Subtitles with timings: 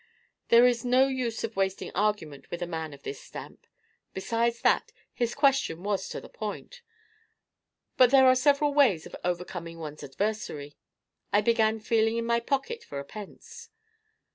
[0.47, 3.67] There is no use of wasting argument with a man of this stamp;
[4.15, 6.81] besides that, his question was to the point.
[7.97, 10.75] But there are several ways of overcoming one's adversary:
[11.31, 13.69] I began feeling in my pocket for pence.